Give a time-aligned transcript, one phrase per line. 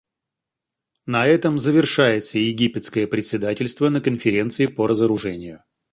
[1.05, 5.63] На этом завершается египетское председательство на Конференции по разоружению.